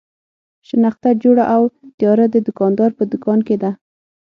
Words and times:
شنخته 0.67 1.09
جوړه 1.23 1.43
او 1.55 1.61
تیاره 1.97 2.25
د 2.31 2.35
دوکاندار 2.47 2.91
په 2.97 3.03
دوکان 3.11 3.39
کې 3.47 3.55
ده. 3.61 3.71